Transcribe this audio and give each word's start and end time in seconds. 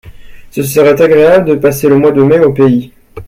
Ce 0.49 0.63
sera 0.63 0.99
agréable 1.03 1.47
de 1.49 1.53
passer 1.57 1.87
le 1.87 1.99
mois 1.99 2.11
de 2.11 2.23
mai 2.23 2.39
au 2.39 2.51
pays. 2.51 2.91